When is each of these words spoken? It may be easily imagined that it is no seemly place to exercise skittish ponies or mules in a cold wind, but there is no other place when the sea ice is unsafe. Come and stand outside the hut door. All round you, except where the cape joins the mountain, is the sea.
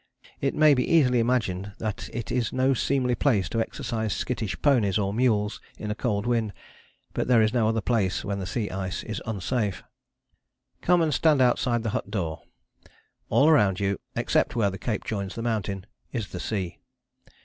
It 0.39 0.55
may 0.55 0.73
be 0.73 0.83
easily 0.83 1.19
imagined 1.19 1.73
that 1.77 2.09
it 2.11 2.31
is 2.31 2.51
no 2.51 2.73
seemly 2.73 3.13
place 3.13 3.47
to 3.49 3.61
exercise 3.61 4.13
skittish 4.13 4.59
ponies 4.63 4.97
or 4.97 5.13
mules 5.13 5.61
in 5.77 5.91
a 5.91 5.93
cold 5.93 6.25
wind, 6.25 6.53
but 7.13 7.27
there 7.27 7.43
is 7.43 7.53
no 7.53 7.67
other 7.67 7.81
place 7.81 8.25
when 8.25 8.39
the 8.39 8.47
sea 8.47 8.71
ice 8.71 9.03
is 9.03 9.21
unsafe. 9.27 9.83
Come 10.81 11.03
and 11.03 11.13
stand 11.13 11.39
outside 11.39 11.83
the 11.83 11.91
hut 11.93 12.09
door. 12.09 12.41
All 13.29 13.51
round 13.51 13.79
you, 13.79 13.99
except 14.15 14.55
where 14.55 14.71
the 14.71 14.79
cape 14.79 15.03
joins 15.03 15.35
the 15.35 15.43
mountain, 15.43 15.85
is 16.11 16.29
the 16.29 16.39
sea. 16.39 16.79